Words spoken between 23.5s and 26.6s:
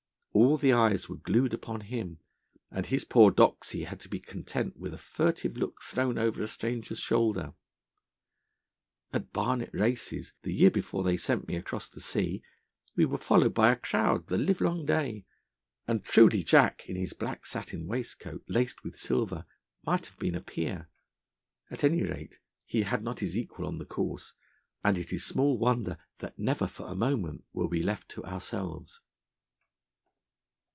on the course, and it is small wonder that